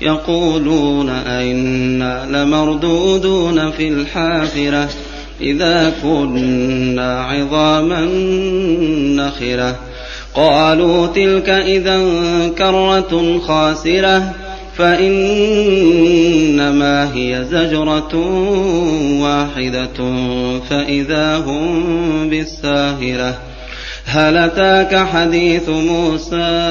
يقولون 0.00 1.10
أئنا 1.10 2.26
لمردودون 2.30 3.70
في 3.70 3.88
الحافرة 3.88 4.88
إذا 5.40 5.92
كنا 6.02 7.20
عظاما 7.22 8.00
نخرة. 9.16 9.78
قالوا 10.34 11.06
تلك 11.06 11.48
إذا 11.48 11.98
كرة 12.58 13.38
خاسرة 13.38 14.32
فإنما 14.76 15.54
هي 17.14 17.44
زجرة 17.50 18.16
واحدة 19.20 20.14
فإذا 20.70 21.36
هم 21.36 22.28
بالساهرة. 22.30 23.38
هل 24.06 24.36
أتاك 24.36 24.96
حديث 24.96 25.68
موسى 25.68 26.70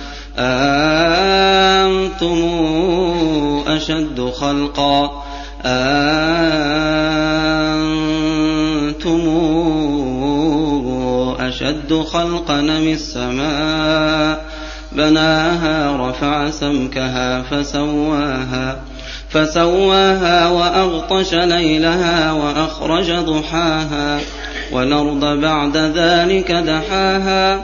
أنتم 0.37 1.91
أشد 3.67 4.29
خلقا 4.39 5.23
أنتم 5.65 6.21
أشد 11.39 11.93
خلقا 11.93 12.61
من 12.61 12.93
السماء 12.93 14.45
بناها 14.91 16.09
رفع 16.09 16.49
سمكها 16.49 17.41
فسواها 17.41 18.79
فسواها 19.29 20.49
وأغطش 20.49 21.33
ليلها 21.33 22.31
وأخرج 22.31 23.11
ضحاها 23.11 24.19
والأرض 24.71 25.25
بعد 25.41 25.77
ذلك 25.77 26.51
دحاها 26.51 27.63